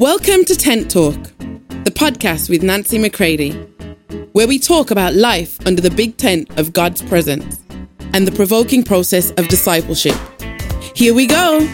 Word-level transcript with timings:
Welcome 0.00 0.44
to 0.44 0.54
Tent 0.54 0.92
Talk, 0.92 1.20
the 1.82 1.90
podcast 1.92 2.48
with 2.48 2.62
Nancy 2.62 2.98
McCready, 2.98 3.50
where 4.30 4.46
we 4.46 4.60
talk 4.60 4.92
about 4.92 5.14
life 5.14 5.58
under 5.66 5.82
the 5.82 5.90
big 5.90 6.16
tent 6.16 6.56
of 6.56 6.72
God's 6.72 7.02
presence 7.02 7.60
and 8.12 8.24
the 8.24 8.30
provoking 8.30 8.84
process 8.84 9.32
of 9.32 9.48
discipleship. 9.48 10.14
Here 10.94 11.12
we 11.12 11.26
go. 11.26 11.66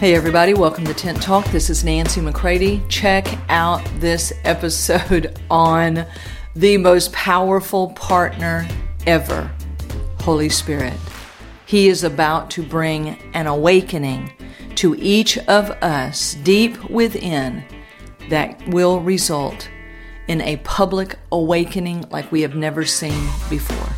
Hey, 0.00 0.16
everybody, 0.16 0.54
welcome 0.54 0.84
to 0.86 0.94
Tent 0.94 1.22
Talk. 1.22 1.46
This 1.52 1.70
is 1.70 1.84
Nancy 1.84 2.20
McCready. 2.20 2.82
Check 2.88 3.28
out 3.48 3.80
this 4.00 4.32
episode 4.42 5.38
on 5.52 6.04
the 6.56 6.78
most 6.78 7.12
powerful 7.12 7.92
partner 7.92 8.66
ever 9.06 9.48
Holy 10.18 10.48
Spirit. 10.48 10.94
He 11.66 11.88
is 11.88 12.04
about 12.04 12.50
to 12.52 12.62
bring 12.62 13.18
an 13.32 13.46
awakening 13.46 14.32
to 14.76 14.94
each 14.96 15.38
of 15.38 15.70
us 15.70 16.34
deep 16.34 16.90
within 16.90 17.64
that 18.28 18.66
will 18.68 19.00
result 19.00 19.68
in 20.28 20.40
a 20.40 20.56
public 20.58 21.18
awakening 21.32 22.04
like 22.10 22.30
we 22.30 22.42
have 22.42 22.54
never 22.54 22.84
seen 22.84 23.28
before. 23.48 23.88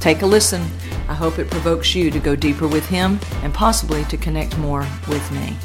Take 0.00 0.22
a 0.22 0.26
listen. 0.26 0.62
I 1.08 1.14
hope 1.14 1.38
it 1.38 1.50
provokes 1.50 1.94
you 1.94 2.10
to 2.10 2.18
go 2.18 2.34
deeper 2.36 2.66
with 2.68 2.86
Him 2.86 3.20
and 3.42 3.52
possibly 3.54 4.04
to 4.04 4.16
connect 4.16 4.56
more 4.58 4.86
with 5.08 5.30
me. 5.32 5.56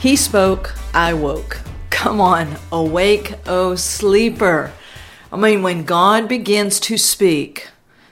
He 0.00 0.16
spoke, 0.16 0.74
I 0.94 1.12
woke. 1.12 1.59
Come 2.00 2.22
on, 2.22 2.56
awake, 2.72 3.34
O 3.46 3.74
sleeper. 3.74 4.72
I 5.30 5.36
mean, 5.36 5.62
when 5.62 5.84
God 5.84 6.28
begins 6.28 6.80
to 6.80 6.96
speak 6.96 7.68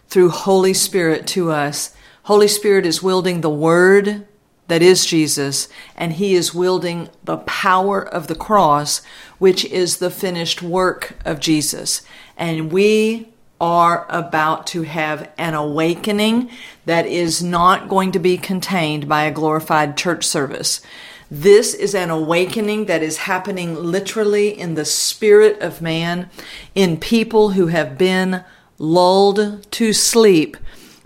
through 0.09 0.29
Holy 0.29 0.75
Spirit 0.75 1.27
to 1.29 1.51
us, 1.51 1.97
Holy 2.25 2.49
Spirit 2.49 2.85
is 2.85 3.03
wielding 3.03 3.41
the 3.41 3.49
word 3.49 4.27
that 4.67 4.83
is 4.83 5.07
Jesus, 5.07 5.71
and 5.97 6.13
he 6.13 6.35
is 6.35 6.53
wielding 6.53 7.09
the 7.25 7.39
power 7.39 8.07
of 8.07 8.27
the 8.27 8.35
cross, 8.35 9.01
which 9.39 9.65
is 9.65 9.97
the 9.97 10.11
finished 10.11 10.61
work 10.61 11.17
of 11.25 11.41
Jesus. 11.41 12.03
And 12.37 12.71
we 12.71 13.33
are 13.59 14.05
about 14.11 14.67
to 14.67 14.83
have 14.83 15.31
an 15.39 15.55
awakening 15.55 16.51
that 16.85 17.07
is 17.07 17.43
not 17.43 17.89
going 17.89 18.13
to 18.13 18.19
be 18.19 18.37
contained 18.37 19.09
by 19.09 19.23
a 19.23 19.33
glorified 19.33 19.97
church 19.97 20.27
service. 20.27 20.83
This 21.31 21.75
is 21.75 21.95
an 21.95 22.09
awakening 22.09 22.87
that 22.87 23.03
is 23.03 23.19
happening 23.19 23.75
literally 23.75 24.59
in 24.59 24.75
the 24.75 24.87
spirit 24.87 25.61
of 25.61 25.83
man, 25.83 26.31
in 26.75 26.97
people 26.97 27.51
who 27.51 27.67
have 27.67 27.99
been 27.99 28.45
lulled 28.79 29.71
to 29.73 29.93
sleep, 29.93 30.57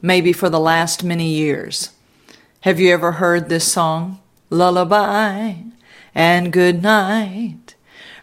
maybe 0.01 0.33
for 0.33 0.48
the 0.48 0.61
last 0.61 1.03
many 1.03 1.29
years. 1.29 1.91
Have 2.61 2.79
you 2.79 2.92
ever 2.92 3.12
heard 3.12 3.48
this 3.48 3.70
song? 3.73 4.20
Lullaby 4.48 5.55
and 6.14 6.53
good 6.53 6.83
night. 6.83 7.75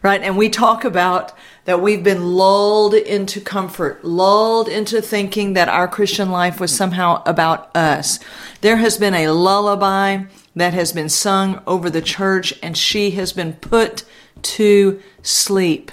Right? 0.02 0.22
And 0.22 0.38
we 0.38 0.48
talk 0.48 0.86
about 0.86 1.34
that 1.66 1.82
we've 1.82 2.04
been 2.04 2.34
lulled 2.34 2.94
into 2.94 3.42
comfort, 3.42 4.04
lulled 4.04 4.68
into 4.68 5.02
thinking 5.02 5.54
that 5.54 5.70
our 5.70 5.88
Christian 5.88 6.32
life 6.32 6.60
was 6.60 6.76
somehow 6.76 7.22
about 7.26 7.76
us. 7.76 8.20
There 8.62 8.78
has 8.78 8.98
been 8.98 9.14
a 9.14 9.30
lullaby 9.30 10.24
that 10.56 10.74
has 10.74 10.92
been 10.92 11.10
sung 11.10 11.62
over 11.68 11.90
the 11.90 12.02
church, 12.02 12.54
and 12.64 12.78
she 12.78 13.12
has 13.12 13.34
been 13.34 13.54
put 13.54 14.04
to 14.42 15.02
sleep. 15.22 15.92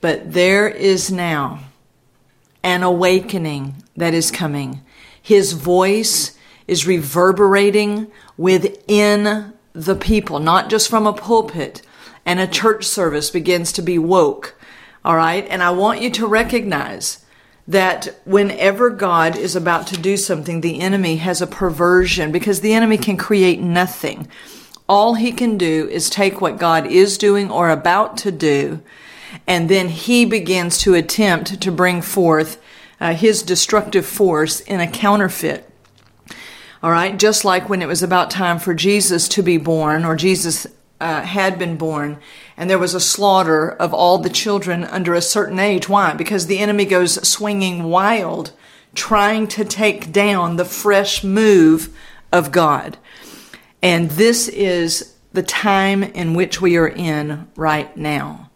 But 0.00 0.32
there 0.32 0.68
is 0.68 1.10
now 1.10 1.60
an 2.62 2.82
awakening 2.82 3.82
that 3.96 4.14
is 4.14 4.30
coming. 4.30 4.82
His 5.20 5.52
voice 5.52 6.36
is 6.66 6.86
reverberating 6.86 8.10
within 8.36 9.52
the 9.72 9.96
people, 9.96 10.38
not 10.38 10.70
just 10.70 10.88
from 10.88 11.06
a 11.06 11.12
pulpit, 11.12 11.82
and 12.24 12.40
a 12.40 12.46
church 12.46 12.84
service 12.84 13.30
begins 13.30 13.72
to 13.72 13.82
be 13.82 13.98
woke. 13.98 14.54
All 15.04 15.16
right. 15.16 15.46
And 15.48 15.62
I 15.62 15.70
want 15.70 16.00
you 16.00 16.10
to 16.10 16.26
recognize 16.26 17.24
that 17.66 18.20
whenever 18.24 18.90
God 18.90 19.36
is 19.36 19.54
about 19.54 19.86
to 19.88 19.96
do 19.96 20.16
something, 20.16 20.60
the 20.60 20.80
enemy 20.80 21.16
has 21.16 21.40
a 21.40 21.46
perversion 21.46 22.32
because 22.32 22.60
the 22.60 22.74
enemy 22.74 22.98
can 22.98 23.16
create 23.16 23.60
nothing. 23.60 24.28
All 24.88 25.14
he 25.14 25.32
can 25.32 25.56
do 25.56 25.88
is 25.88 26.10
take 26.10 26.40
what 26.40 26.58
God 26.58 26.86
is 26.86 27.16
doing 27.16 27.50
or 27.50 27.70
about 27.70 28.16
to 28.18 28.32
do, 28.32 28.82
and 29.46 29.68
then 29.68 29.88
he 29.88 30.24
begins 30.24 30.76
to 30.78 30.94
attempt 30.94 31.60
to 31.60 31.72
bring 31.72 32.02
forth 32.02 32.60
uh, 33.00 33.14
his 33.14 33.42
destructive 33.42 34.04
force 34.04 34.60
in 34.60 34.80
a 34.80 34.90
counterfeit. 34.90 35.68
All 36.82 36.90
right, 36.90 37.16
just 37.16 37.44
like 37.44 37.68
when 37.68 37.80
it 37.80 37.88
was 37.88 38.02
about 38.02 38.30
time 38.30 38.58
for 38.58 38.74
Jesus 38.74 39.28
to 39.28 39.42
be 39.42 39.56
born, 39.56 40.04
or 40.04 40.16
Jesus 40.16 40.66
uh, 41.02 41.22
had 41.22 41.58
been 41.58 41.76
born, 41.76 42.18
and 42.56 42.70
there 42.70 42.78
was 42.78 42.94
a 42.94 43.00
slaughter 43.00 43.68
of 43.68 43.92
all 43.92 44.18
the 44.18 44.30
children 44.30 44.84
under 44.84 45.14
a 45.14 45.20
certain 45.20 45.58
age. 45.58 45.88
Why? 45.88 46.14
Because 46.14 46.46
the 46.46 46.60
enemy 46.60 46.84
goes 46.84 47.28
swinging 47.28 47.84
wild, 47.84 48.52
trying 48.94 49.48
to 49.48 49.64
take 49.64 50.12
down 50.12 50.56
the 50.56 50.64
fresh 50.64 51.24
move 51.24 51.94
of 52.30 52.52
God. 52.52 52.98
And 53.82 54.10
this 54.10 54.48
is 54.48 55.16
the 55.32 55.42
time 55.42 56.04
in 56.04 56.34
which 56.34 56.60
we 56.60 56.76
are 56.76 56.88
in 56.88 57.50
right 57.56 57.94
now. 57.96 58.51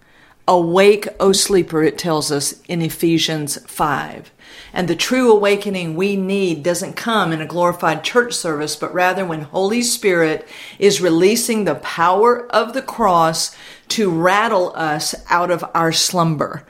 Awake, 0.48 1.08
O 1.18 1.32
sleeper, 1.32 1.82
it 1.82 1.98
tells 1.98 2.30
us 2.30 2.60
in 2.68 2.80
Ephesians 2.80 3.58
5. 3.66 4.30
And 4.72 4.86
the 4.86 4.94
true 4.94 5.32
awakening 5.32 5.96
we 5.96 6.14
need 6.14 6.62
doesn't 6.62 6.94
come 6.94 7.32
in 7.32 7.40
a 7.40 7.46
glorified 7.46 8.04
church 8.04 8.32
service, 8.32 8.76
but 8.76 8.94
rather 8.94 9.24
when 9.24 9.42
Holy 9.42 9.82
Spirit 9.82 10.46
is 10.78 11.00
releasing 11.00 11.64
the 11.64 11.74
power 11.76 12.46
of 12.52 12.74
the 12.74 12.82
cross 12.82 13.56
to 13.88 14.10
rattle 14.10 14.72
us 14.76 15.14
out 15.30 15.50
of 15.50 15.64
our 15.74 15.90
slumber. 15.92 16.64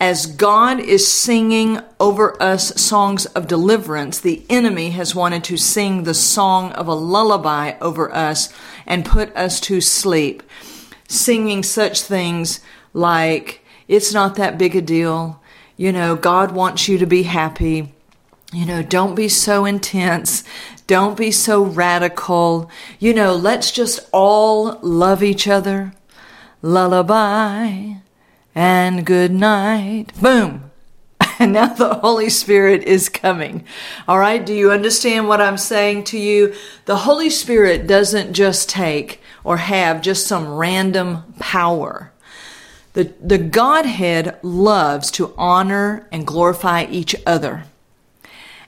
As 0.00 0.26
God 0.26 0.80
is 0.80 1.10
singing 1.10 1.80
over 1.98 2.40
us 2.42 2.78
songs 2.78 3.24
of 3.26 3.46
deliverance, 3.46 4.20
the 4.20 4.44
enemy 4.50 4.90
has 4.90 5.14
wanted 5.14 5.44
to 5.44 5.56
sing 5.56 6.02
the 6.02 6.12
song 6.12 6.72
of 6.72 6.88
a 6.88 6.94
lullaby 6.94 7.78
over 7.80 8.12
us 8.14 8.52
and 8.84 9.06
put 9.06 9.34
us 9.34 9.60
to 9.60 9.80
sleep, 9.80 10.42
singing 11.08 11.62
such 11.62 12.02
things 12.02 12.60
like, 12.94 13.62
it's 13.86 14.14
not 14.14 14.36
that 14.36 14.56
big 14.56 14.74
a 14.74 14.80
deal. 14.80 15.42
You 15.76 15.92
know, 15.92 16.16
God 16.16 16.52
wants 16.52 16.88
you 16.88 16.96
to 16.98 17.06
be 17.06 17.24
happy. 17.24 17.92
You 18.52 18.64
know, 18.64 18.82
don't 18.82 19.16
be 19.16 19.28
so 19.28 19.64
intense. 19.64 20.44
Don't 20.86 21.18
be 21.18 21.30
so 21.30 21.62
radical. 21.62 22.70
You 22.98 23.12
know, 23.12 23.34
let's 23.34 23.72
just 23.72 24.08
all 24.12 24.78
love 24.80 25.22
each 25.22 25.48
other. 25.48 25.92
Lullaby 26.62 27.94
and 28.54 29.04
good 29.04 29.32
night. 29.32 30.12
Boom. 30.20 30.70
And 31.40 31.52
now 31.52 31.66
the 31.66 31.94
Holy 31.94 32.30
Spirit 32.30 32.84
is 32.84 33.08
coming. 33.08 33.64
All 34.06 34.20
right. 34.20 34.46
Do 34.46 34.54
you 34.54 34.70
understand 34.70 35.26
what 35.26 35.40
I'm 35.40 35.58
saying 35.58 36.04
to 36.04 36.18
you? 36.18 36.54
The 36.84 36.98
Holy 36.98 37.28
Spirit 37.28 37.88
doesn't 37.88 38.34
just 38.34 38.68
take 38.68 39.20
or 39.42 39.56
have 39.56 40.00
just 40.00 40.28
some 40.28 40.54
random 40.54 41.24
power. 41.40 42.12
The, 42.94 43.12
the 43.20 43.38
Godhead 43.38 44.38
loves 44.42 45.10
to 45.12 45.34
honor 45.36 46.06
and 46.10 46.26
glorify 46.26 46.84
each 46.84 47.14
other. 47.26 47.64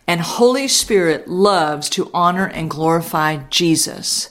And 0.06 0.20
Holy 0.20 0.69
Spirit 0.69 1.26
loves 1.28 1.88
to 1.91 2.10
honor 2.12 2.47
and 2.47 2.70
glorify 2.70 3.38
Jesus. 3.50 4.31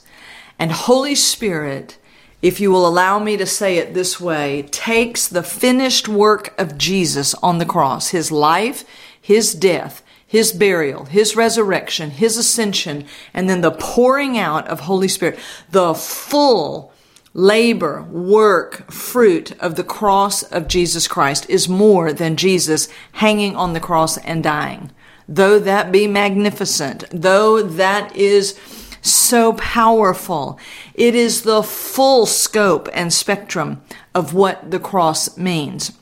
And 0.58 0.72
Holy 0.72 1.14
Spirit, 1.14 1.98
if 2.42 2.60
you 2.60 2.70
will 2.70 2.86
allow 2.86 3.18
me 3.18 3.36
to 3.38 3.46
say 3.46 3.78
it 3.78 3.94
this 3.94 4.20
way, 4.20 4.62
takes 4.70 5.26
the 5.26 5.42
finished 5.42 6.08
work 6.08 6.58
of 6.58 6.78
Jesus 6.78 7.34
on 7.36 7.58
the 7.58 7.66
cross, 7.66 8.08
his 8.08 8.30
life, 8.30 8.84
his 9.20 9.54
death, 9.54 10.02
his 10.26 10.52
burial, 10.52 11.06
his 11.06 11.36
resurrection, 11.36 12.10
his 12.10 12.36
ascension, 12.36 13.06
and 13.32 13.48
then 13.48 13.62
the 13.62 13.70
pouring 13.70 14.36
out 14.36 14.66
of 14.68 14.80
Holy 14.80 15.08
Spirit, 15.08 15.38
the 15.70 15.94
full 15.94 16.92
labor, 17.36 18.02
work, 18.04 18.90
fruit 18.90 19.52
of 19.60 19.74
the 19.76 19.84
cross 19.84 20.42
of 20.44 20.66
Jesus 20.66 21.06
Christ 21.06 21.44
is 21.50 21.68
more 21.68 22.10
than 22.10 22.34
Jesus 22.34 22.88
hanging 23.12 23.54
on 23.54 23.74
the 23.74 23.80
cross 23.80 24.16
and 24.16 24.42
dying. 24.42 24.90
Though 25.28 25.58
that 25.58 25.92
be 25.92 26.06
magnificent, 26.06 27.04
though 27.10 27.62
that 27.62 28.16
is 28.16 28.58
so 29.02 29.52
powerful, 29.52 30.58
it 30.94 31.14
is 31.14 31.42
the 31.42 31.62
full 31.62 32.24
scope 32.24 32.88
and 32.94 33.12
spectrum 33.12 33.82
of 34.14 34.32
what 34.32 34.70
the 34.70 34.80
cross 34.80 35.36
means. 35.36 35.92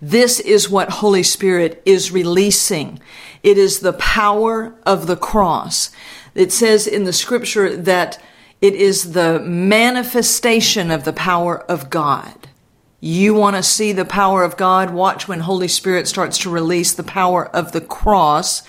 This 0.00 0.40
is 0.40 0.70
what 0.70 0.88
Holy 0.88 1.22
Spirit 1.22 1.82
is 1.84 2.12
releasing. 2.12 2.98
It 3.42 3.58
is 3.58 3.80
the 3.80 3.92
power 3.92 4.74
of 4.86 5.06
the 5.06 5.16
cross. 5.16 5.90
It 6.34 6.50
says 6.50 6.86
in 6.86 7.04
the 7.04 7.12
scripture 7.12 7.76
that 7.76 8.18
it 8.60 8.74
is 8.74 9.12
the 9.12 9.40
manifestation 9.40 10.90
of 10.90 11.04
the 11.04 11.12
power 11.12 11.60
of 11.60 11.88
God. 11.90 12.48
You 13.00 13.32
want 13.32 13.56
to 13.56 13.62
see 13.62 13.92
the 13.92 14.04
power 14.04 14.44
of 14.44 14.58
God? 14.58 14.90
Watch 14.90 15.26
when 15.26 15.40
Holy 15.40 15.68
Spirit 15.68 16.06
starts 16.06 16.36
to 16.38 16.50
release 16.50 16.92
the 16.92 17.02
power 17.02 17.46
of 17.46 17.72
the 17.72 17.80
cross, 17.80 18.62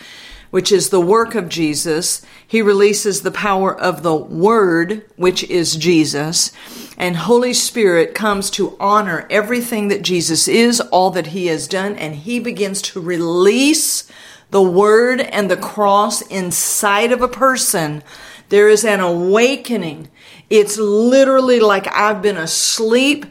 which 0.51 0.71
is 0.71 0.89
the 0.89 1.01
work 1.01 1.35
of 1.35 1.49
Jesus. 1.49 2.21
He 2.47 2.61
releases 2.61 3.21
the 3.21 3.31
power 3.31 3.77
of 3.77 4.03
the 4.03 4.15
Word, 4.15 5.03
which 5.17 5.43
is 5.45 5.75
Jesus. 5.75 6.53
And 6.97 7.17
Holy 7.17 7.53
Spirit 7.53 8.15
comes 8.15 8.49
to 8.51 8.77
honor 8.79 9.27
everything 9.29 9.89
that 9.89 10.01
Jesus 10.01 10.47
is, 10.47 10.79
all 10.79 11.09
that 11.11 11.27
He 11.27 11.47
has 11.47 11.67
done, 11.67 11.97
and 11.97 12.15
He 12.15 12.39
begins 12.39 12.81
to 12.83 13.01
release 13.01 14.09
the 14.51 14.61
Word 14.61 15.19
and 15.19 15.51
the 15.51 15.57
cross 15.57 16.21
inside 16.23 17.11
of 17.11 17.21
a 17.21 17.27
person. 17.27 18.03
There 18.51 18.68
is 18.68 18.83
an 18.83 19.00
awakening. 19.00 20.09
It's 20.50 20.77
literally 20.77 21.62
like 21.62 21.88
I've 21.88 22.21
been 22.21 22.36
asleep 22.36 23.25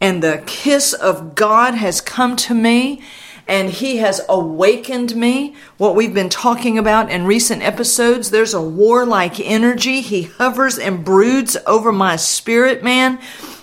and 0.00 0.22
the 0.22 0.42
kiss 0.46 0.94
of 0.94 1.34
God 1.34 1.74
has 1.74 2.00
come 2.00 2.34
to 2.36 2.54
me 2.54 3.02
and 3.46 3.68
he 3.68 3.98
has 3.98 4.22
awakened 4.26 5.16
me. 5.16 5.54
What 5.76 5.94
we've 5.94 6.14
been 6.14 6.30
talking 6.30 6.78
about 6.78 7.10
in 7.10 7.26
recent 7.26 7.62
episodes, 7.62 8.30
there's 8.30 8.54
a 8.54 8.62
warlike 8.62 9.38
energy. 9.38 10.00
He 10.00 10.22
hovers 10.22 10.78
and 10.78 11.04
broods 11.04 11.58
over 11.66 11.92
my 11.92 12.16
spirit, 12.16 12.82
man. 12.82 13.18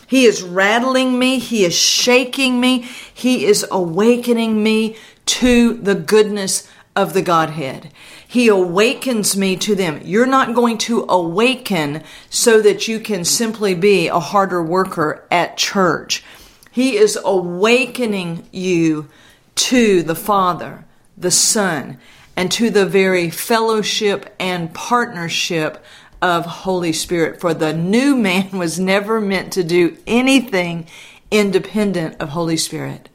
He 0.05 0.25
is 0.25 0.43
rattling 0.43 1.17
me. 1.17 1.39
He 1.39 1.65
is 1.65 1.73
shaking 1.73 2.59
me. 2.59 2.87
He 3.11 3.45
is 3.45 3.65
awakening 3.71 4.61
me 4.61 4.97
to 5.25 5.73
the 5.73 5.95
goodness 5.95 6.69
of 6.95 7.13
the 7.13 7.21
Godhead. 7.21 7.91
He 8.27 8.47
awakens 8.47 9.37
me 9.37 9.55
to 9.57 9.75
them. 9.75 10.01
You're 10.03 10.25
not 10.25 10.55
going 10.55 10.77
to 10.79 11.05
awaken 11.07 12.03
so 12.29 12.61
that 12.61 12.87
you 12.87 12.99
can 12.99 13.23
simply 13.25 13.75
be 13.75 14.07
a 14.07 14.19
harder 14.19 14.61
worker 14.63 15.25
at 15.31 15.57
church. 15.57 16.23
He 16.71 16.97
is 16.97 17.17
awakening 17.23 18.47
you 18.51 19.09
to 19.55 20.03
the 20.03 20.15
Father, 20.15 20.85
the 21.17 21.31
Son, 21.31 21.97
and 22.35 22.51
to 22.53 22.69
the 22.69 22.85
very 22.85 23.29
fellowship 23.29 24.33
and 24.39 24.73
partnership 24.73 25.83
of 26.21 26.45
Holy 26.45 26.93
Spirit. 26.93 27.41
For 27.41 27.53
the 27.53 27.73
new 27.73 28.15
man 28.15 28.51
was 28.57 28.79
never 28.79 29.19
meant 29.19 29.53
to 29.53 29.63
do 29.63 29.97
anything 30.07 30.87
independent 31.29 32.17
of 32.19 32.29
Holy 32.29 32.57
Spirit. 32.57 33.09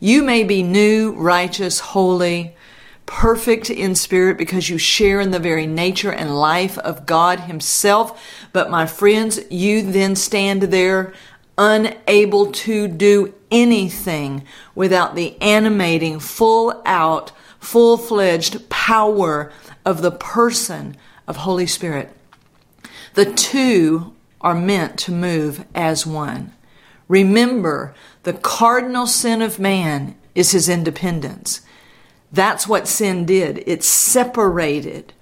You 0.00 0.22
may 0.22 0.44
be 0.44 0.62
new, 0.62 1.12
righteous, 1.12 1.80
holy, 1.80 2.53
perfect 3.06 3.70
in 3.70 3.94
spirit 3.94 4.38
because 4.38 4.68
you 4.68 4.78
share 4.78 5.20
in 5.20 5.30
the 5.30 5.38
very 5.38 5.66
nature 5.66 6.12
and 6.12 6.36
life 6.36 6.78
of 6.78 7.06
God 7.06 7.40
Himself. 7.40 8.22
But 8.52 8.70
my 8.70 8.86
friends, 8.86 9.40
you 9.50 9.82
then 9.82 10.16
stand 10.16 10.62
there 10.62 11.12
unable 11.56 12.50
to 12.50 12.88
do 12.88 13.34
anything 13.50 14.44
without 14.74 15.14
the 15.14 15.40
animating, 15.40 16.18
full 16.18 16.82
out, 16.84 17.32
full 17.60 17.96
fledged 17.96 18.68
power 18.68 19.52
of 19.84 20.02
the 20.02 20.10
person 20.10 20.96
of 21.26 21.38
Holy 21.38 21.66
Spirit. 21.66 22.10
The 23.14 23.26
two 23.26 24.14
are 24.40 24.54
meant 24.54 24.98
to 25.00 25.12
move 25.12 25.64
as 25.74 26.06
one. 26.06 26.52
Remember, 27.08 27.94
the 28.24 28.32
cardinal 28.32 29.06
sin 29.06 29.40
of 29.40 29.58
man 29.58 30.16
is 30.34 30.50
his 30.50 30.68
independence. 30.68 31.60
That's 32.34 32.66
what 32.66 32.88
sin 32.88 33.24
did. 33.24 33.62
It 33.64 33.84
separated 33.84 35.12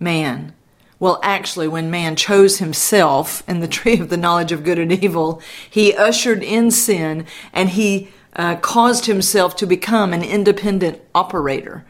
man. 0.00 0.54
Well, 0.98 1.20
actually, 1.22 1.68
when 1.68 1.90
man 1.90 2.16
chose 2.16 2.58
himself 2.58 3.46
in 3.46 3.60
the 3.60 3.68
tree 3.78 4.00
of 4.00 4.08
the 4.08 4.16
knowledge 4.16 4.50
of 4.50 4.64
good 4.64 4.78
and 4.78 4.90
evil, 4.90 5.42
he 5.68 5.94
ushered 5.94 6.42
in 6.42 6.70
sin 6.70 7.26
and 7.52 7.70
he 7.70 8.08
uh, 8.34 8.56
caused 8.56 9.04
himself 9.04 9.56
to 9.56 9.66
become 9.66 10.12
an 10.12 10.22
independent 10.22 11.02
operator. 11.14 11.84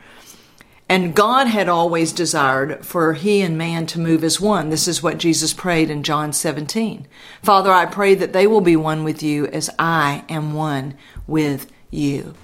And 0.88 1.14
God 1.14 1.46
had 1.46 1.68
always 1.68 2.12
desired 2.12 2.84
for 2.84 3.14
he 3.14 3.40
and 3.42 3.56
man 3.56 3.86
to 3.86 4.00
move 4.00 4.22
as 4.24 4.40
one. 4.40 4.70
This 4.70 4.88
is 4.88 5.02
what 5.02 5.18
Jesus 5.18 5.54
prayed 5.54 5.88
in 5.88 6.02
John 6.02 6.32
17. 6.32 7.06
Father, 7.42 7.72
I 7.72 7.86
pray 7.86 8.14
that 8.16 8.32
they 8.32 8.46
will 8.46 8.60
be 8.60 8.76
one 8.76 9.04
with 9.04 9.22
you 9.22 9.46
as 9.46 9.70
I 9.78 10.24
am 10.28 10.52
one 10.52 10.94
with 11.26 11.70
you. 11.90 12.34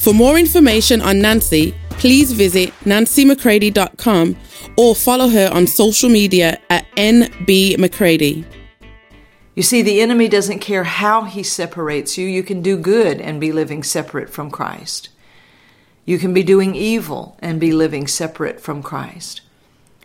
For 0.00 0.14
more 0.14 0.38
information 0.38 1.02
on 1.02 1.20
Nancy, 1.20 1.74
please 1.90 2.32
visit 2.32 2.70
nancymccready.com 2.84 4.34
or 4.78 4.94
follow 4.94 5.28
her 5.28 5.50
on 5.52 5.66
social 5.66 6.08
media 6.08 6.58
at 6.70 6.86
nbmccready. 6.96 8.46
You 9.54 9.62
see, 9.62 9.82
the 9.82 10.00
enemy 10.00 10.26
doesn't 10.28 10.60
care 10.60 10.84
how 10.84 11.24
he 11.24 11.42
separates 11.42 12.16
you. 12.16 12.26
You 12.26 12.42
can 12.42 12.62
do 12.62 12.78
good 12.78 13.20
and 13.20 13.42
be 13.42 13.52
living 13.52 13.82
separate 13.82 14.30
from 14.30 14.50
Christ. 14.50 15.10
You 16.06 16.16
can 16.16 16.32
be 16.32 16.44
doing 16.44 16.74
evil 16.74 17.36
and 17.40 17.60
be 17.60 17.72
living 17.72 18.06
separate 18.06 18.58
from 18.58 18.82
Christ. 18.82 19.42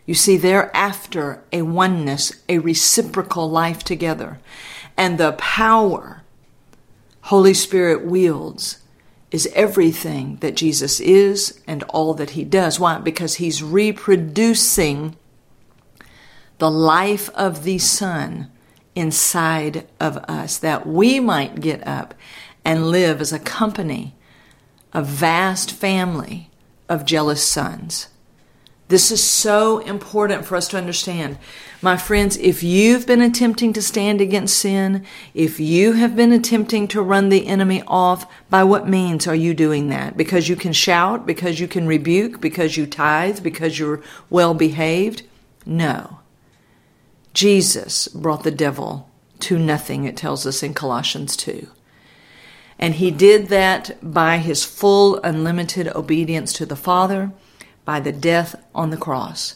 You 0.06 0.14
see, 0.14 0.36
they're 0.36 0.76
after 0.76 1.42
a 1.54 1.62
oneness, 1.62 2.34
a 2.50 2.58
reciprocal 2.58 3.50
life 3.50 3.82
together. 3.86 4.40
And 4.98 5.18
the 5.18 5.32
power 5.38 6.24
Holy 7.22 7.54
Spirit 7.54 8.06
wields 8.06 8.82
is 9.36 9.50
everything 9.54 10.38
that 10.38 10.56
Jesus 10.56 11.02
is 11.02 11.60
and 11.68 11.84
all 11.90 12.14
that 12.14 12.30
he 12.32 12.46
does. 12.46 12.80
Why? 12.80 13.00
Because 13.00 13.36
he's 13.36 13.62
reproducing 13.62 15.18
the 16.58 16.72
life 16.72 17.30
of 17.32 17.66
the 17.66 17.78
Son 17.78 18.50
inside 18.96 19.86
of 20.00 20.16
us, 20.30 20.58
that 20.60 20.88
we 20.88 21.20
might 21.20 21.60
get 21.60 21.86
up 21.86 22.14
and 22.64 22.88
live 22.88 23.20
as 23.20 23.34
a 23.34 23.40
company, 23.40 24.16
a 24.94 25.04
vast 25.04 25.70
family 25.70 26.50
of 26.88 27.04
jealous 27.04 27.46
sons. 27.46 28.08
This 28.88 29.10
is 29.10 29.24
so 29.24 29.80
important 29.80 30.46
for 30.46 30.56
us 30.56 30.68
to 30.68 30.78
understand. 30.78 31.40
My 31.82 31.98
friends, 31.98 32.38
if 32.38 32.62
you've 32.62 33.08
been 33.08 33.22
attempting 33.22 33.74
to 33.74 33.82
stand 33.82 34.22
against 34.22 34.60
sin, 34.60 35.04
if 35.34 35.60
you 35.60 35.94
have 35.94 36.16
been 36.16 36.32
attempting 36.32 36.88
to 36.90 37.02
run 37.02 37.30
the 37.30 37.48
enemy 37.48 37.82
off, 37.88 38.32
by 38.50 38.64
what 38.64 38.88
means 38.88 39.26
are 39.26 39.36
you 39.36 39.56
doing 39.56 39.90
that? 39.90 40.16
Because 40.16 40.50
you 40.50 40.56
can 40.56 40.72
shout, 40.72 41.26
because 41.26 41.60
you 41.60 41.68
can 41.68 41.88
rebuke, 41.88 42.40
because 42.40 42.78
you 42.78 42.86
tithe, 42.86 43.42
because 43.42 43.80
you're 43.80 44.04
well 44.30 44.54
behaved? 44.54 45.24
No. 45.66 46.20
Jesus 47.34 48.08
brought 48.08 48.44
the 48.44 48.52
devil 48.52 49.10
to 49.40 49.58
nothing, 49.58 50.06
it 50.06 50.16
tells 50.16 50.46
us 50.46 50.62
in 50.62 50.76
Colossians 50.76 51.36
2. 51.36 51.68
And 52.78 52.96
he 52.96 53.10
did 53.10 53.48
that 53.48 53.98
by 54.02 54.38
his 54.38 54.64
full, 54.64 55.20
unlimited 55.24 55.88
obedience 55.96 56.54
to 56.54 56.66
the 56.66 56.76
Father 56.76 57.32
by 57.86 58.00
the 58.00 58.12
death 58.12 58.56
on 58.74 58.90
the 58.90 58.98
cross. 58.98 59.56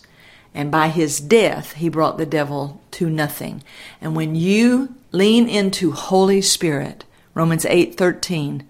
And 0.54 0.72
by 0.72 0.90
his 0.90 1.20
death, 1.20 1.74
he 1.74 1.90
brought 1.90 2.18
the 2.18 2.26
devil 2.26 2.82
to 2.92 3.10
nothing. 3.10 3.64
And 4.02 4.16
when 4.16 4.36
you 4.36 4.96
lean 5.12 5.50
into 5.50 5.92
Holy 5.92 6.42
Spirit, 6.42 7.06
Romans 7.34 7.66
8 7.66 7.96
13, 7.96 8.68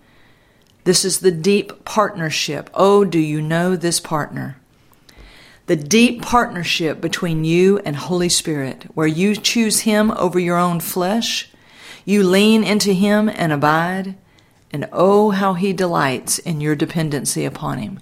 this 0.83 1.05
is 1.05 1.19
the 1.19 1.31
deep 1.31 1.85
partnership. 1.85 2.69
Oh, 2.73 3.05
do 3.05 3.19
you 3.19 3.41
know 3.41 3.75
this 3.75 3.99
partner? 3.99 4.57
The 5.67 5.75
deep 5.75 6.21
partnership 6.21 6.99
between 6.99 7.45
you 7.45 7.77
and 7.79 7.95
Holy 7.95 8.29
Spirit, 8.29 8.83
where 8.95 9.07
you 9.07 9.35
choose 9.35 9.81
Him 9.81 10.09
over 10.11 10.39
your 10.39 10.57
own 10.57 10.79
flesh, 10.79 11.49
you 12.05 12.23
lean 12.23 12.63
into 12.63 12.93
Him 12.93 13.29
and 13.29 13.53
abide, 13.53 14.15
and 14.71 14.89
oh, 14.91 15.29
how 15.29 15.53
He 15.53 15.73
delights 15.73 16.39
in 16.39 16.59
your 16.59 16.75
dependency 16.75 17.45
upon 17.45 17.77
Him 17.77 17.99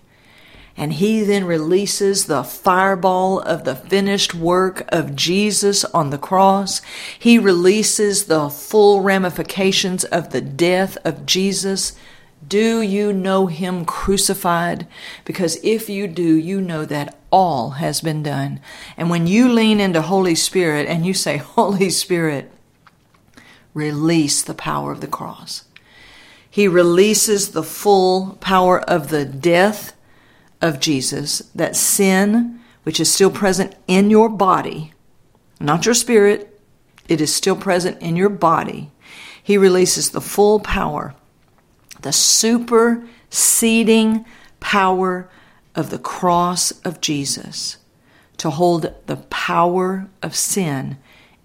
and 0.77 0.93
he 0.93 1.23
then 1.23 1.43
releases 1.45 2.25
the 2.25 2.43
fireball 2.43 3.39
of 3.39 3.63
the 3.63 3.75
finished 3.75 4.35
work 4.35 4.85
of 4.89 5.15
Jesus 5.15 5.83
on 5.85 6.11
the 6.11 6.19
cross. 6.19 6.83
He 7.17 7.39
releases 7.39 8.25
the 8.25 8.49
full 8.49 9.01
ramifications 9.01 10.03
of 10.03 10.29
the 10.29 10.41
death 10.41 10.95
of 11.03 11.25
Jesus. 11.25 11.97
Do 12.47 12.79
you 12.83 13.11
know 13.11 13.47
him 13.47 13.85
crucified? 13.85 14.85
Because 15.25 15.57
if 15.63 15.89
you 15.89 16.07
do, 16.07 16.35
you 16.35 16.61
know 16.61 16.85
that 16.85 17.17
all 17.31 17.71
has 17.71 17.99
been 17.99 18.21
done. 18.21 18.59
And 18.95 19.09
when 19.09 19.25
you 19.25 19.51
lean 19.51 19.79
into 19.79 20.03
Holy 20.03 20.35
Spirit 20.35 20.87
and 20.87 21.07
you 21.07 21.15
say, 21.15 21.37
Holy 21.37 21.89
Spirit, 21.89 22.51
release 23.73 24.43
the 24.43 24.53
power 24.53 24.91
of 24.91 25.01
the 25.01 25.07
cross. 25.07 25.63
He 26.47 26.67
releases 26.67 27.51
the 27.51 27.63
full 27.63 28.37
power 28.39 28.79
of 28.79 29.09
the 29.09 29.25
death 29.25 29.93
of 30.61 30.79
Jesus 30.79 31.39
that 31.53 31.75
sin, 31.75 32.59
which 32.83 32.99
is 32.99 33.11
still 33.11 33.31
present 33.31 33.75
in 33.87 34.09
your 34.09 34.29
body, 34.29 34.93
not 35.59 35.85
your 35.85 35.95
spirit, 35.95 36.59
it 37.07 37.21
is 37.21 37.33
still 37.33 37.55
present 37.55 38.01
in 38.01 38.15
your 38.15 38.29
body, 38.29 38.91
he 39.41 39.57
releases 39.57 40.11
the 40.11 40.21
full 40.21 40.59
power, 40.59 41.15
the 42.01 42.11
superseding 42.11 44.25
power 44.59 45.29
of 45.75 45.89
the 45.89 45.99
cross 45.99 46.71
of 46.81 47.01
Jesus 47.01 47.77
to 48.37 48.49
hold 48.49 48.93
the 49.05 49.17
power 49.29 50.09
of 50.21 50.35
sin 50.35 50.97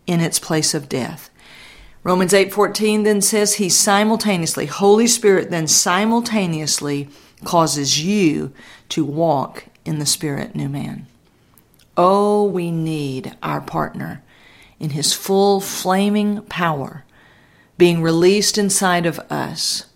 in 0.06 0.20
its 0.20 0.38
place 0.38 0.74
of 0.74 0.88
death. 0.88 1.30
Romans 2.04 2.32
8:14 2.32 3.04
then 3.04 3.20
says 3.20 3.54
he 3.54 3.68
simultaneously 3.68 4.66
Holy 4.66 5.06
Spirit 5.06 5.50
then 5.50 5.68
simultaneously 5.68 7.08
causes 7.44 8.02
you 8.02 8.52
to 8.88 9.04
walk 9.04 9.66
in 9.84 9.98
the 9.98 10.06
spirit 10.06 10.54
new 10.54 10.68
man. 10.68 11.06
Oh, 11.96 12.44
we 12.44 12.70
need 12.70 13.36
our 13.42 13.60
partner 13.60 14.22
in 14.80 14.90
his 14.90 15.12
full 15.12 15.60
flaming 15.60 16.42
power 16.42 17.04
being 17.78 18.02
released 18.02 18.58
inside 18.58 19.06
of 19.06 19.18
us. 19.30 19.86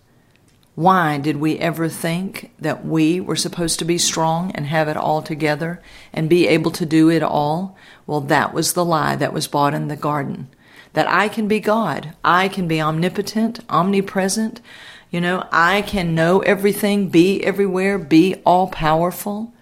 Why 0.75 1.19
did 1.19 1.39
we 1.39 1.59
ever 1.59 1.89
think 1.89 2.53
that 2.59 2.85
we 2.85 3.19
were 3.19 3.37
supposed 3.37 3.79
to 3.79 3.85
be 3.85 3.97
strong 3.97 4.51
and 4.53 4.67
have 4.67 4.89
it 4.89 4.97
all 4.97 5.23
together 5.23 5.81
and 6.13 6.29
be 6.29 6.47
able 6.49 6.71
to 6.73 6.85
do 6.85 7.11
it 7.11 7.23
all? 7.23 7.77
Well, 8.07 8.21
that 8.23 8.53
was 8.53 8.73
the 8.75 8.85
lie 8.85 9.17
that 9.17 9.33
was 9.33 9.49
bought 9.49 9.73
in 9.73 9.89
the 9.89 9.97
garden. 9.97 10.49
That 10.97 11.11
I 11.11 11.29
can 11.29 11.47
be 11.47 11.61
God. 11.61 12.15
I 12.25 12.49
can 12.49 12.67
be 12.67 12.81
omnipotent, 12.81 13.61
omnipresent. 13.69 14.63
You 15.11 15.21
know, 15.21 15.47
I 15.53 15.83
can 15.83 16.15
know 16.15 16.41
everything, 16.41 17.11
be 17.11 17.45
everywhere, 17.45 17.99
be 17.99 18.37
all 18.47 18.69
powerful. 18.69 19.53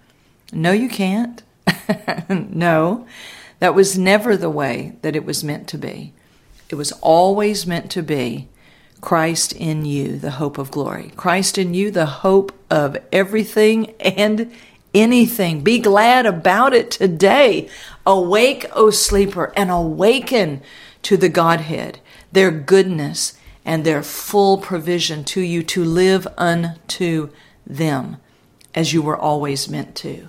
No, 0.52 0.70
you 0.70 0.88
can't. 0.88 1.42
no, 2.28 3.04
that 3.58 3.74
was 3.74 3.98
never 3.98 4.36
the 4.36 4.48
way 4.48 4.94
that 5.02 5.16
it 5.16 5.24
was 5.24 5.42
meant 5.42 5.66
to 5.70 5.76
be. 5.76 6.12
It 6.68 6.76
was 6.76 6.92
always 7.02 7.66
meant 7.66 7.90
to 7.90 8.02
be 8.04 8.46
Christ 9.00 9.52
in 9.54 9.84
you, 9.84 10.16
the 10.16 10.30
hope 10.30 10.56
of 10.56 10.70
glory. 10.70 11.10
Christ 11.16 11.58
in 11.58 11.74
you, 11.74 11.90
the 11.90 12.06
hope 12.06 12.52
of 12.70 12.96
everything 13.10 13.92
and 13.98 14.52
anything. 14.94 15.62
Be 15.62 15.80
glad 15.80 16.26
about 16.26 16.74
it 16.74 16.92
today. 16.92 17.68
Awake, 18.06 18.66
O 18.72 18.90
sleeper, 18.90 19.52
and 19.56 19.72
awaken 19.72 20.62
to 21.04 21.16
the 21.16 21.28
Godhead, 21.28 22.00
their 22.32 22.50
goodness 22.50 23.38
and 23.64 23.84
their 23.84 24.02
full 24.02 24.58
provision 24.58 25.24
to 25.24 25.40
you 25.40 25.62
to 25.62 25.84
live 25.84 26.26
unto 26.36 27.30
them 27.66 28.18
as 28.74 28.92
you 28.92 29.00
were 29.00 29.16
always 29.16 29.68
meant 29.68 29.94
to. 29.96 30.28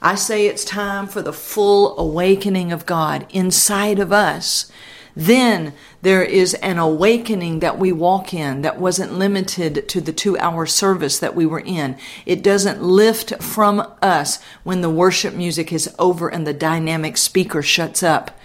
I 0.00 0.14
say 0.14 0.46
it's 0.46 0.64
time 0.64 1.06
for 1.06 1.22
the 1.22 1.32
full 1.32 1.98
awakening 1.98 2.72
of 2.72 2.86
God 2.86 3.26
inside 3.30 3.98
of 3.98 4.12
us 4.12 4.70
then 5.14 5.74
there 6.00 6.22
is 6.22 6.54
an 6.54 6.78
awakening 6.78 7.60
that 7.60 7.78
we 7.78 7.92
walk 7.92 8.32
in 8.32 8.62
that 8.62 8.78
wasn't 8.78 9.18
limited 9.18 9.88
to 9.88 10.00
the 10.00 10.12
two 10.12 10.38
hour 10.38 10.66
service 10.66 11.18
that 11.18 11.34
we 11.34 11.44
were 11.44 11.60
in. 11.60 11.96
It 12.24 12.42
doesn't 12.42 12.82
lift 12.82 13.42
from 13.42 13.86
us 14.00 14.38
when 14.64 14.80
the 14.80 14.90
worship 14.90 15.34
music 15.34 15.72
is 15.72 15.94
over 15.98 16.28
and 16.28 16.46
the 16.46 16.54
dynamic 16.54 17.16
speaker 17.16 17.62
shuts 17.62 18.02
up. 18.02 18.38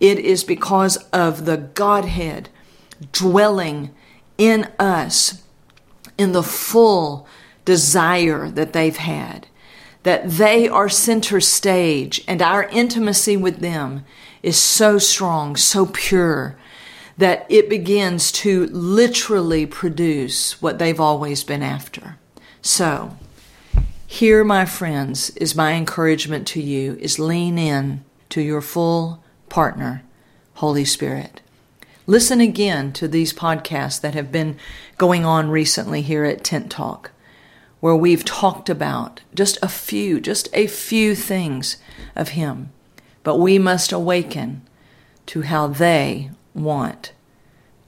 It 0.00 0.18
is 0.18 0.42
because 0.42 0.96
of 1.12 1.44
the 1.44 1.58
Godhead 1.58 2.48
dwelling 3.12 3.94
in 4.38 4.68
us 4.78 5.42
in 6.16 6.32
the 6.32 6.42
full 6.42 7.26
desire 7.64 8.50
that 8.50 8.72
they've 8.72 8.96
had, 8.96 9.46
that 10.02 10.28
they 10.30 10.66
are 10.66 10.88
center 10.88 11.40
stage 11.40 12.24
and 12.26 12.40
our 12.40 12.64
intimacy 12.64 13.36
with 13.36 13.58
them 13.60 14.04
is 14.42 14.58
so 14.58 14.98
strong, 14.98 15.56
so 15.56 15.86
pure, 15.86 16.56
that 17.18 17.44
it 17.50 17.68
begins 17.68 18.32
to 18.32 18.66
literally 18.68 19.66
produce 19.66 20.60
what 20.62 20.78
they've 20.78 21.00
always 21.00 21.44
been 21.44 21.62
after. 21.62 22.16
So, 22.62 23.16
here, 24.06 24.42
my 24.42 24.64
friends, 24.64 25.30
is 25.36 25.54
my 25.54 25.74
encouragement 25.74 26.46
to 26.48 26.62
you 26.62 26.96
is 27.00 27.18
lean 27.18 27.58
in 27.58 28.04
to 28.30 28.40
your 28.40 28.62
full 28.62 29.22
partner, 29.50 30.02
Holy 30.54 30.84
Spirit. 30.84 31.42
Listen 32.06 32.40
again 32.40 32.92
to 32.94 33.06
these 33.06 33.32
podcasts 33.32 34.00
that 34.00 34.14
have 34.14 34.32
been 34.32 34.56
going 34.96 35.24
on 35.24 35.50
recently 35.50 36.02
here 36.02 36.24
at 36.24 36.42
Tent 36.42 36.70
Talk, 36.70 37.10
where 37.80 37.94
we've 37.94 38.24
talked 38.24 38.68
about 38.68 39.20
just 39.34 39.58
a 39.62 39.68
few, 39.68 40.20
just 40.20 40.48
a 40.52 40.66
few 40.66 41.14
things 41.14 41.76
of 42.16 42.30
Him. 42.30 42.70
But 43.22 43.38
we 43.38 43.58
must 43.58 43.92
awaken 43.92 44.62
to 45.26 45.42
how 45.42 45.66
they 45.66 46.30
want 46.54 47.12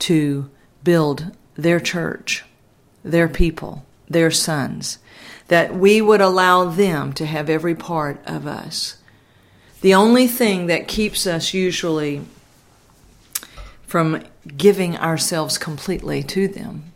to 0.00 0.50
build 0.85 1.35
their 1.54 1.81
church, 1.81 2.45
their 3.02 3.28
people, 3.28 3.85
their 4.09 4.31
sons, 4.31 4.99
that 5.49 5.75
we 5.75 6.00
would 6.00 6.21
allow 6.21 6.64
them 6.64 7.12
to 7.14 7.26
have 7.26 7.50
every 7.50 7.75
part 7.75 8.21
of 8.26 8.47
us. 8.47 8.99
The 9.82 9.94
only 9.94 10.28
thing 10.28 10.68
that 10.68 10.86
keeps 10.86 11.26
us 11.26 11.52
usually 11.52 12.22
from 13.84 14.22
giving 14.56 14.96
ourselves 14.96 15.58
completely 15.58 16.22
to 16.22 16.46
them 16.46 16.92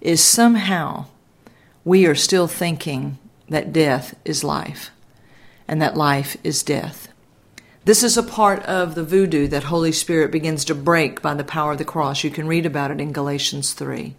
is 0.00 0.22
somehow 0.22 1.06
we 1.84 2.06
are 2.06 2.16
still 2.16 2.48
thinking 2.48 3.18
that 3.48 3.72
death 3.72 4.16
is 4.24 4.42
life 4.42 4.90
and 5.68 5.80
that 5.80 5.96
life 5.96 6.36
is 6.42 6.64
death. 6.64 7.08
This 7.84 8.02
is 8.02 8.16
a 8.16 8.22
part 8.22 8.64
of 8.64 8.96
the 8.96 9.04
voodoo 9.04 9.46
that 9.48 9.64
Holy 9.64 9.92
Spirit 9.92 10.32
begins 10.32 10.64
to 10.64 10.74
break 10.74 11.22
by 11.22 11.34
the 11.34 11.44
power 11.44 11.72
of 11.72 11.78
the 11.78 11.84
cross. 11.84 12.24
You 12.24 12.30
can 12.30 12.48
read 12.48 12.66
about 12.66 12.90
it 12.90 13.00
in 13.00 13.12
Galatians 13.12 13.74
3. 13.74 14.16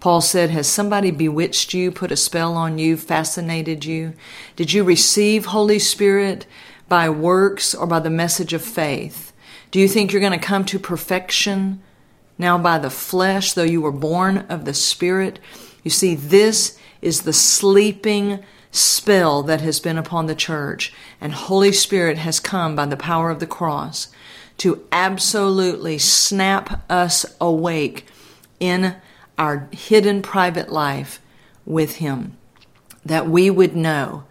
Paul 0.00 0.22
said, 0.22 0.50
Has 0.50 0.68
somebody 0.68 1.10
bewitched 1.10 1.74
you, 1.74 1.90
put 1.90 2.12
a 2.12 2.16
spell 2.16 2.54
on 2.54 2.78
you, 2.78 2.96
fascinated 2.96 3.84
you? 3.84 4.14
Did 4.56 4.72
you 4.72 4.84
receive 4.84 5.46
Holy 5.46 5.78
Spirit 5.78 6.46
by 6.88 7.08
works 7.08 7.74
or 7.74 7.86
by 7.86 8.00
the 8.00 8.10
message 8.10 8.52
of 8.52 8.62
faith? 8.62 9.32
Do 9.70 9.80
you 9.80 9.88
think 9.88 10.12
you're 10.12 10.20
going 10.20 10.38
to 10.38 10.38
come 10.38 10.64
to 10.66 10.78
perfection 10.78 11.82
now 12.38 12.58
by 12.58 12.78
the 12.78 12.90
flesh, 12.90 13.52
though 13.52 13.62
you 13.62 13.80
were 13.80 13.92
born 13.92 14.38
of 14.48 14.64
the 14.64 14.74
Spirit? 14.74 15.38
You 15.82 15.90
see, 15.90 16.14
this 16.14 16.78
is 17.02 17.22
the 17.22 17.32
sleeping 17.32 18.42
spell 18.70 19.42
that 19.44 19.60
has 19.60 19.78
been 19.78 19.98
upon 19.98 20.26
the 20.26 20.34
church, 20.34 20.92
and 21.20 21.32
Holy 21.32 21.72
Spirit 21.72 22.18
has 22.18 22.40
come 22.40 22.74
by 22.74 22.86
the 22.86 22.96
power 22.96 23.30
of 23.30 23.38
the 23.38 23.46
cross 23.46 24.08
to 24.58 24.84
absolutely 24.90 25.98
snap 25.98 26.84
us 26.90 27.26
awake 27.40 28.06
in 28.60 28.96
our 29.38 29.68
hidden 29.72 30.22
private 30.22 30.72
life 30.72 31.20
with 31.64 31.96
Him. 31.96 32.36
That 33.04 33.28
we 33.28 33.50
would 33.50 33.76
know 33.76 34.24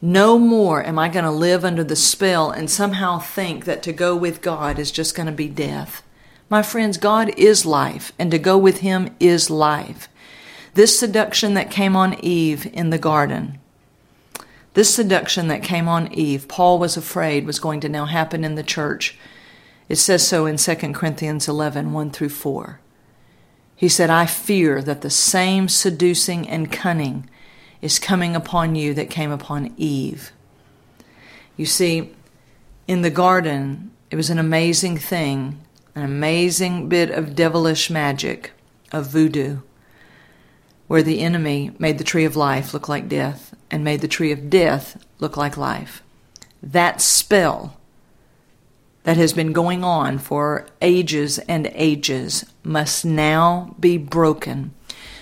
no 0.00 0.38
more 0.38 0.84
am 0.84 0.98
I 0.98 1.08
going 1.08 1.24
to 1.24 1.30
live 1.30 1.64
under 1.64 1.82
the 1.82 1.96
spell 1.96 2.50
and 2.50 2.70
somehow 2.70 3.18
think 3.18 3.64
that 3.64 3.82
to 3.82 3.92
go 3.92 4.14
with 4.14 4.42
God 4.42 4.78
is 4.78 4.92
just 4.92 5.14
going 5.14 5.26
to 5.26 5.32
be 5.32 5.48
death. 5.48 6.02
My 6.48 6.62
friends, 6.62 6.96
God 6.96 7.30
is 7.36 7.66
life, 7.66 8.12
and 8.18 8.30
to 8.30 8.38
go 8.38 8.56
with 8.56 8.78
Him 8.78 9.14
is 9.20 9.50
life. 9.50 10.08
This 10.74 10.98
seduction 10.98 11.54
that 11.54 11.70
came 11.70 11.94
on 11.96 12.14
Eve 12.20 12.66
in 12.72 12.90
the 12.90 12.98
garden, 12.98 13.58
this 14.74 14.94
seduction 14.94 15.48
that 15.48 15.62
came 15.62 15.88
on 15.88 16.12
Eve, 16.12 16.46
Paul 16.46 16.78
was 16.78 16.96
afraid 16.96 17.44
was 17.44 17.58
going 17.58 17.80
to 17.80 17.88
now 17.88 18.06
happen 18.06 18.44
in 18.44 18.54
the 18.54 18.62
church. 18.62 19.18
It 19.88 19.96
says 19.96 20.26
so 20.26 20.46
in 20.46 20.56
2 20.56 20.74
Corinthians 20.92 21.48
11 21.48 21.92
1 21.92 22.10
through 22.10 22.28
4. 22.28 22.80
He 23.74 23.88
said, 23.88 24.08
I 24.08 24.26
fear 24.26 24.80
that 24.82 25.02
the 25.02 25.10
same 25.10 25.68
seducing 25.68 26.48
and 26.48 26.70
cunning 26.70 27.28
is 27.80 27.98
coming 27.98 28.34
upon 28.34 28.74
you 28.74 28.94
that 28.94 29.10
came 29.10 29.30
upon 29.30 29.74
Eve. 29.76 30.32
You 31.56 31.66
see, 31.66 32.14
in 32.86 33.02
the 33.02 33.10
garden, 33.10 33.90
it 34.10 34.16
was 34.16 34.30
an 34.30 34.38
amazing 34.38 34.96
thing, 34.96 35.60
an 35.94 36.02
amazing 36.02 36.88
bit 36.88 37.10
of 37.10 37.34
devilish 37.34 37.90
magic, 37.90 38.52
of 38.92 39.08
voodoo, 39.08 39.58
where 40.86 41.02
the 41.02 41.20
enemy 41.20 41.72
made 41.78 41.98
the 41.98 42.04
tree 42.04 42.24
of 42.24 42.36
life 42.36 42.72
look 42.72 42.88
like 42.88 43.08
death 43.08 43.54
and 43.70 43.84
made 43.84 44.00
the 44.00 44.08
tree 44.08 44.32
of 44.32 44.48
death 44.48 45.04
look 45.18 45.36
like 45.36 45.56
life. 45.56 46.02
That 46.62 47.00
spell 47.00 47.76
that 49.04 49.16
has 49.16 49.32
been 49.32 49.52
going 49.52 49.84
on 49.84 50.18
for 50.18 50.66
ages 50.82 51.38
and 51.40 51.70
ages 51.74 52.44
must 52.62 53.04
now 53.04 53.74
be 53.80 53.96
broken. 53.96 54.72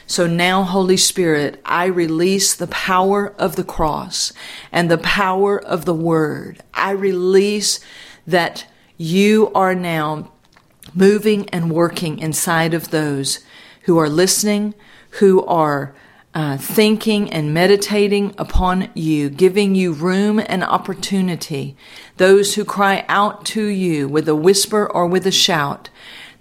So 0.06 0.26
now, 0.26 0.62
Holy 0.62 0.96
Spirit, 0.96 1.60
I 1.64 1.86
release 1.86 2.54
the 2.54 2.68
power 2.68 3.34
of 3.38 3.56
the 3.56 3.64
cross 3.64 4.32
and 4.70 4.88
the 4.88 4.98
power 4.98 5.58
of 5.60 5.84
the 5.84 5.94
word. 5.94 6.62
I 6.72 6.92
release 6.92 7.80
that 8.26 8.66
you 8.96 9.50
are 9.52 9.74
now 9.74 10.30
moving 10.94 11.48
and 11.50 11.72
working 11.72 12.18
inside 12.20 12.72
of 12.72 12.90
those 12.90 13.40
who 13.82 13.98
are 13.98 14.08
listening, 14.08 14.74
who 15.10 15.44
are 15.44 15.94
uh, 16.34 16.56
thinking 16.58 17.32
and 17.32 17.54
meditating 17.54 18.34
upon 18.36 18.90
you, 18.94 19.30
giving 19.30 19.74
you 19.74 19.92
room 19.92 20.38
and 20.38 20.62
opportunity. 20.62 21.76
Those 22.18 22.54
who 22.54 22.64
cry 22.64 23.04
out 23.08 23.44
to 23.46 23.64
you 23.64 24.06
with 24.06 24.28
a 24.28 24.36
whisper 24.36 24.86
or 24.86 25.06
with 25.06 25.26
a 25.26 25.32
shout, 25.32 25.88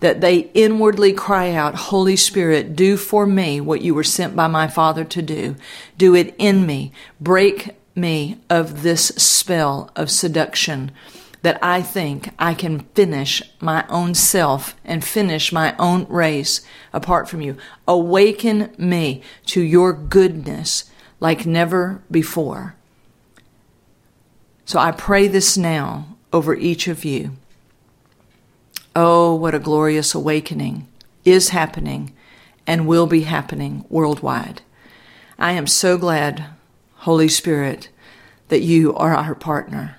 that 0.06 0.22
they 0.22 0.52
inwardly 0.54 1.12
cry 1.12 1.52
out, 1.52 1.74
Holy 1.74 2.16
Spirit, 2.16 2.76
do 2.76 2.96
for 2.96 3.26
me 3.26 3.60
what 3.60 3.82
you 3.82 3.96
were 3.96 4.04
sent 4.04 4.36
by 4.36 4.46
my 4.46 4.68
Father 4.68 5.04
to 5.04 5.20
do. 5.20 5.56
Do 5.98 6.14
it 6.14 6.36
in 6.38 6.68
me. 6.68 6.92
Break 7.20 7.72
me 7.96 8.38
of 8.48 8.84
this 8.84 9.08
spell 9.08 9.90
of 9.96 10.12
seduction 10.12 10.92
that 11.42 11.58
I 11.60 11.82
think 11.82 12.30
I 12.38 12.54
can 12.54 12.82
finish 12.94 13.42
my 13.60 13.84
own 13.90 14.14
self 14.14 14.76
and 14.86 15.04
finish 15.04 15.52
my 15.52 15.76
own 15.80 16.06
race 16.08 16.62
apart 16.94 17.28
from 17.28 17.42
you. 17.42 17.58
Awaken 17.88 18.76
me 18.78 19.24
to 19.48 19.62
your 19.64 19.92
goodness 19.92 20.84
like 21.20 21.48
never 21.48 22.04
before. 22.12 22.76
So 24.66 24.78
I 24.78 24.92
pray 24.92 25.28
this 25.28 25.58
now 25.58 26.16
over 26.32 26.54
each 26.54 26.88
of 26.88 27.04
you. 27.04 27.38
Oh, 28.96 29.36
what 29.36 29.54
a 29.54 29.60
glorious 29.60 30.16
awakening 30.16 30.88
is 31.26 31.50
happening 31.50 32.14
and 32.66 32.88
will 32.88 33.08
be 33.08 33.22
happening 33.22 33.84
worldwide. 33.90 34.62
I 35.38 35.52
am 35.52 35.68
so 35.68 35.98
glad, 35.98 36.46
Holy 37.00 37.28
Spirit, 37.28 37.90
that 38.48 38.62
you 38.62 38.96
are 38.96 39.14
our 39.14 39.36
partner. 39.36 39.98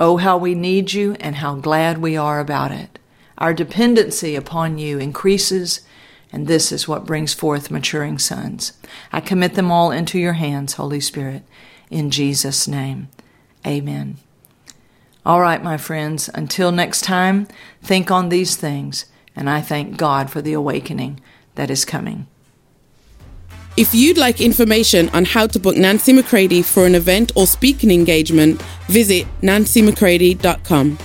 Oh, 0.00 0.16
how 0.16 0.36
we 0.38 0.56
need 0.56 0.92
you 0.92 1.14
and 1.20 1.36
how 1.36 1.54
glad 1.54 1.98
we 1.98 2.16
are 2.16 2.40
about 2.40 2.72
it. 2.72 2.98
Our 3.38 3.54
dependency 3.54 4.34
upon 4.34 4.76
you 4.76 4.98
increases, 4.98 5.82
and 6.32 6.48
this 6.48 6.72
is 6.72 6.88
what 6.88 7.06
brings 7.06 7.32
forth 7.32 7.70
maturing 7.70 8.18
sons. 8.18 8.72
I 9.12 9.20
commit 9.20 9.54
them 9.54 9.70
all 9.70 9.92
into 9.92 10.18
your 10.18 10.32
hands, 10.32 10.74
Holy 10.74 11.00
Spirit, 11.00 11.44
in 11.90 12.10
Jesus' 12.10 12.66
name. 12.66 13.08
Amen. 13.64 14.18
All 15.24 15.40
right, 15.40 15.62
my 15.62 15.76
friends, 15.76 16.28
until 16.34 16.72
next 16.72 17.02
time, 17.02 17.46
think 17.80 18.10
on 18.10 18.28
these 18.28 18.56
things, 18.56 19.06
and 19.36 19.48
I 19.48 19.60
thank 19.60 19.96
God 19.96 20.30
for 20.30 20.42
the 20.42 20.52
awakening 20.52 21.20
that 21.54 21.70
is 21.70 21.84
coming. 21.84 22.26
If 23.76 23.94
you'd 23.94 24.18
like 24.18 24.40
information 24.40 25.08
on 25.10 25.24
how 25.24 25.46
to 25.46 25.58
book 25.58 25.76
Nancy 25.76 26.12
McCready 26.12 26.60
for 26.60 26.86
an 26.86 26.94
event 26.94 27.32
or 27.36 27.46
speaking 27.46 27.90
engagement, 27.90 28.60
visit 28.88 29.26
nancymccready.com. 29.40 30.98